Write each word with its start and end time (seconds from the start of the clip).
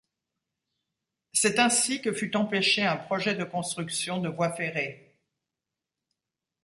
C'est 1.31 1.59
ainsi 1.59 2.01
que 2.01 2.11
fut 2.11 2.35
empêché 2.35 2.83
un 2.83 2.95
projet 2.97 3.35
de 3.35 3.43
construction 3.43 4.19
de 4.19 4.29
voie 4.29 4.51
ferrée. 4.51 5.19